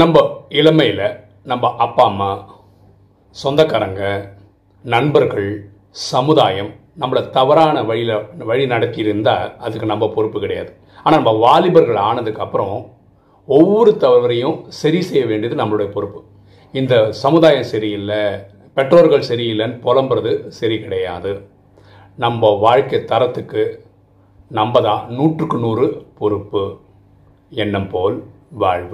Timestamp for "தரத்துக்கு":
23.12-23.64